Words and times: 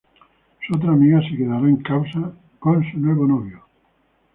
Su 0.65 0.77
otra 0.77 0.93
amiga, 0.93 1.21
se 1.29 1.37
quedará 1.37 1.69
en 1.69 1.83
casa 1.83 2.33
con 2.57 2.83
su 2.89 2.97
nuevo 2.97 3.27
novio. 3.27 3.61